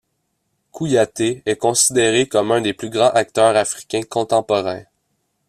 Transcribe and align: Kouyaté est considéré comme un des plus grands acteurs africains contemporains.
Kouyaté 0.71 1.43
est 1.45 1.57
considéré 1.57 2.27
comme 2.27 2.51
un 2.51 2.61
des 2.61 2.73
plus 2.73 2.89
grands 2.89 3.11
acteurs 3.11 3.55
africains 3.55 4.01
contemporains. 4.01 4.85